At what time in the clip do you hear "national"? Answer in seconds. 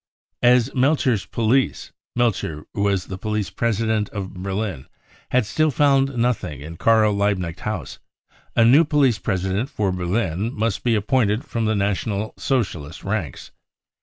11.75-12.33